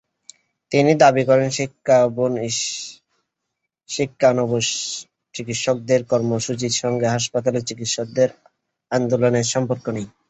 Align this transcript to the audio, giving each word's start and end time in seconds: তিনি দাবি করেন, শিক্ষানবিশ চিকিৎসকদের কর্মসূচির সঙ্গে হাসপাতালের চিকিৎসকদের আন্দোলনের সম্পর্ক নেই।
তিনি 0.71 0.91
দাবি 1.03 1.23
করেন, 1.25 1.47
শিক্ষানবিশ 3.89 4.67
চিকিৎসকদের 5.35 6.01
কর্মসূচির 6.11 6.73
সঙ্গে 6.81 7.07
হাসপাতালের 7.07 7.67
চিকিৎসকদের 7.69 8.29
আন্দোলনের 8.91 9.45
সম্পর্ক 9.53 9.85
নেই। 9.95 10.07